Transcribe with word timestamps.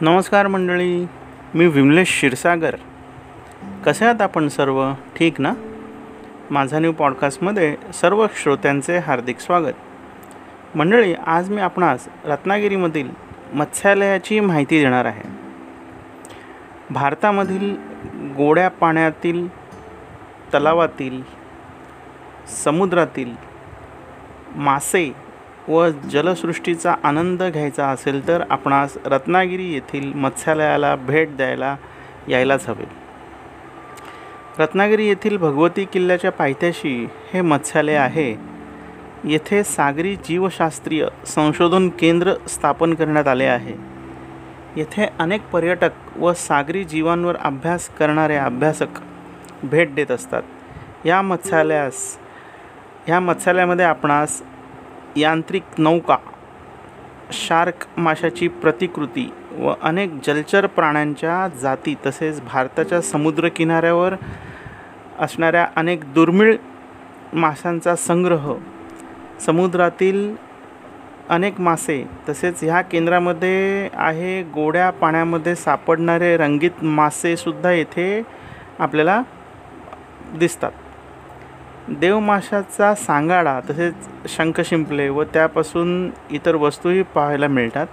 नमस्कार 0.00 0.46
मंडळी 0.46 1.06
मी 1.54 1.66
विमलेश 1.66 2.08
क्षीरसागर. 2.08 2.76
कसे 3.86 4.04
आहात 4.04 4.22
आपण 4.22 4.48
सर्व? 4.48 4.92
ठीक 4.92 5.40
ना? 5.40 5.52
माझा 6.50 6.78
न्यू 6.78 6.92
पॉडकास्टमध्ये 6.92 7.76
सर्व 7.94 8.26
श्रोत्यांचे 8.34 8.98
हार्दिक 8.98 9.38
स्वागत. 9.38 9.74
मंडळी 10.76 11.14
आज 11.26 11.50
मी 11.50 11.60
आपणास 11.60 12.08
रत्नागिरीमधील 12.24 13.10
मत्स्यालयाची 13.54 14.40
माहिती 14.40 14.80
देणार 14.80 15.04
आहे. 15.04 15.28
भारतामधील 16.90 17.76
गोड्या 18.36 18.68
पाण्यातील 18.68 19.48
तलावातील 20.54 21.22
समुद्रातील 22.64 23.34
मासे 24.56 25.27
व 25.68 25.88
जलसृष्टीचा 25.88 26.94
आनंद 27.02 27.42
घ्यायचा 27.42 27.86
असेल 27.86 28.28
तर 28.28 28.42
आपणास 28.50 28.96
रत्नागिरी 29.04 29.72
येथील 29.72 30.12
मत्स्यालयाला 30.12 30.96
भेट 30.96 31.36
द्यायला 31.36 31.76
यायलाच 32.28 32.68
हवे. 32.68 32.84
रत्नागिरी 34.58 35.06
येथील 35.06 35.36
भगवती 35.36 35.84
किल्ल्याच्या 35.84 36.32
पायथ्याशी 36.32 37.08
हे 37.32 37.40
मत्स्यालय 37.40 37.94
आहे. 37.94 38.34
येथे 39.24 39.64
सागरी 39.64 40.16
जीवशास्त्रीय 40.16 41.06
संशोधन 41.26 41.88
केंद्र 41.88 42.34
स्थापन 42.48 42.94
करण्यात 42.94 43.28
आले 43.28 43.44
आहे. 43.44 43.74
येथे 44.76 45.08
अनेक 45.18 45.42
पर्यटक 45.48 45.90
व 46.16 46.32
सागरी 46.32 46.84
जीवांवर 46.84 47.36
अभ्यास 47.36 47.88
करणारे 47.88 48.36
अभ्यासक 48.36 48.86
भेट 49.62 49.94
देत 49.94 50.10
असतात. 50.10 50.42
या 51.04 51.22
मत्स्यालयास 51.22 52.18
ह्या 53.06 53.20
मत्स्यालयामध्ये 53.20 53.84
आपणास 53.84 54.42
यांत्रिक 55.20 55.62
नौका 55.78 56.16
शार्क 57.32 57.86
माशाची 57.96 58.48
प्रतिकृती 58.48 59.28
व 59.58 59.72
अनेक 59.82 60.10
जलचर 60.26 60.66
प्राण्यांच्या 60.66 61.46
जाती 61.60 61.94
तसेच 62.06 62.40
भारताच्या 62.42 63.00
समुद्रकिनाऱ्यावर 63.02 64.14
असणाऱ्या 65.18 65.66
अनेक 65.76 66.04
दुर्मिळ 66.14 66.54
माशांचा 67.32 67.94
संग्रह 67.96 68.52
समुद्रातील 69.46 70.34
अनेक 71.28 71.60
मासे 71.60 72.02
तसेच 72.28 72.62
ह्या 72.64 72.80
केंद्रामध्ये 72.80 73.88
आहे 73.94 74.42
गोड्या 74.54 74.90
पाण्यामध्ये 74.90 75.54
सापडणारे 75.54 76.36
रंगीत 76.36 76.84
मासेसुद्धा 76.84 77.72
येथे 77.72 78.22
आपल्याला 78.78 79.20
दिसतात. 80.38 80.70
देवमाशाचा 81.90 82.94
सांगाडा 82.94 83.60
तसेच 83.70 83.94
शंख 84.28 84.60
शिंपले 84.60 85.08
व 85.08 85.22
त्यापासून 85.24 86.10
इतर 86.30 86.54
वस्तूही 86.54 87.02
पाहायला 87.02 87.46
मिळतात. 87.46 87.86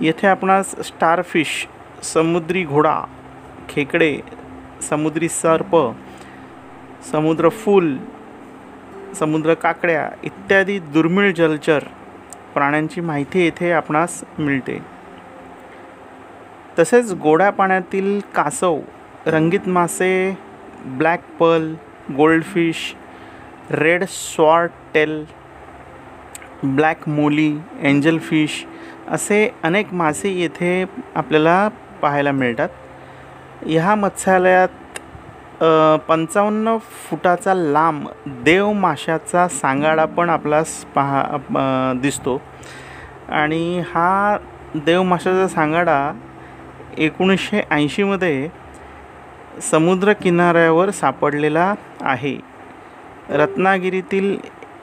येथे 0.00 0.26
आपणास 0.26 0.74
स्टारफिश 0.84 1.68
समुद्री 2.02 2.64
घोडा 2.64 3.00
खेकडे 3.68 4.20
समुद्री 4.82 5.28
सर्प 5.28 5.76
समुद्रफूल 7.12 7.96
समुद्र 9.18 9.54
काकड्या 9.54 10.10
इत्यादी 10.22 10.78
दुर्मिळ 10.78 11.32
जलचर 11.32 11.78
प्राण्यांची 12.54 13.00
माहिती 13.00 13.44
येथे 13.44 13.72
आपणास 13.72 14.24
मिळते. 14.38 14.78
तसेच 16.78 17.12
गोड्या 17.12 17.50
पाण्यातील 17.50 18.20
कासव 18.34 18.80
रंगीत 19.26 19.68
मासे 19.68 20.38
black 20.86 21.20
pearl 21.40 21.74
goldfish 22.16 22.96
red 23.70 24.04
swordtail 24.94 25.24
black 26.64 27.08
molly 27.08 27.52
angelfish 28.18 28.64
असे 29.08 29.48
अनेक 29.64 29.92
मासे 29.94 30.30
येथे 30.30 30.84
आपल्याला 31.14 31.68
पाहायला 32.02 32.32
मिळतात. 32.32 32.68
ह्या 33.66 33.94
मत्स्यालयात 33.94 34.98
पंचावन्न 36.08 36.76
फुटाचा 37.08 37.54
लांब 37.54 38.06
देव 38.44 38.72
माशाचा 38.72 39.46
सांगाडा 39.48 40.04
पण 40.04 40.30
आपल्यास 40.30 40.74
पहा 40.94 41.92
दिसतो. 42.02 42.40
आणि 43.28 43.82
हा 43.94 44.36
देव 44.74 45.02
माशाचा 45.02 45.48
सांगाडा 45.48 46.12
एकोणीसशे 46.98 47.62
ऐंशीमध्ये 47.70 48.48
समुद्रकिनाऱ्यावर 49.70 50.90
सापडलेला 50.90 51.74
आहे. 52.00 52.38
रत्नागिरीतील 53.28 54.36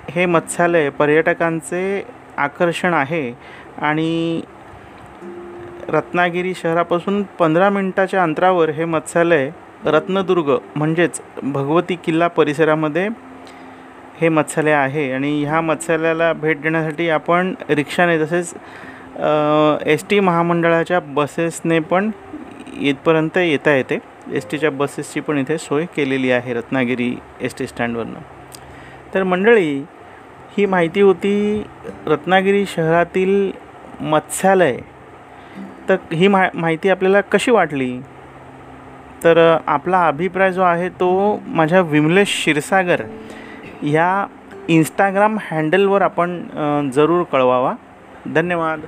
हे 0.10 0.26
मत्स्यालय 0.26 0.90
पर्यटकांचे 0.90 2.04
आकर्षण 2.38 2.94
आहे 2.94 3.32
आणि 3.78 4.42
रत्नागिरी 5.90 6.54
शहरापासून 6.56 7.22
पंधरा 7.40 7.70
मिनटाच्या 7.70 8.24
अंतरावर 8.24 8.70
हे 8.70 8.86
मत्स्यालय 8.86 9.50
रत्नदुर्ग 9.86 10.56
म्हणजेच 10.76 11.22
भगवती 11.44 11.96
किल्ला 12.06 12.28
परिसरामध्ये 12.28 13.08
हे 14.22 14.30
मत्स्यालय 14.30 14.72
आहे. 14.72 15.12
आणि 15.14 15.44
ह्या 15.44 15.62
मत्स्यालयाला 15.62 16.32
भेट 16.34 16.62
देण्यासाठी 16.62 17.10
आपण 17.10 17.54
रिक्षाने 17.70 18.18
तसेच 18.24 18.54
एस 19.88 20.06
टी 20.10 20.20
महामंडळाच्या 20.20 21.00
बसेसने 21.00 21.80
पण 21.80 22.10
इथपर्यंत 22.80 23.38
येता 23.38 23.74
येते. 23.76 23.98
एस 24.36 24.50
टीच्या 24.52 24.70
बसेसची 24.72 25.20
पण 25.20 25.38
इथे 25.38 25.58
सोय 25.58 25.86
केलेली 25.96 26.32
आहे 26.32 26.54
रत्नागिरी 26.54 27.14
एस 27.42 27.56
टी 27.60 27.68
स्टँडवरनं. 27.68 28.20
तर 29.14 29.24
मंडळी 29.24 29.78
ही 30.58 30.66
माहिती 30.66 31.02
होती 31.02 31.64
रत्नागिरी 32.08 32.66
शहरातील 32.66 33.52
मत्स्यालय. 34.02 34.78
तर 35.90 35.96
ही 36.14 36.28
मा 36.28 36.44
माहिती 36.54 36.90
आपल्याला 36.90 37.22
कशी 37.22 37.52
वाटली? 37.52 38.00
तर 39.24 39.38
आपला 39.68 40.06
अभिप्राय 40.08 40.52
जो 40.52 40.62
आहे 40.62 40.90
तो 40.90 41.10
माझ्या 41.48 41.82
विमलेश 41.82 42.28
क्षीरसागर 42.30 43.02
ह्या 43.82 44.26
इंस्टाग्राम 44.68 45.38
हँडलवर 45.42 46.02
आपण 46.02 46.90
जरूर 46.94 47.24
कळवावा. 47.32 47.74
धन्यवाद. 48.36 48.82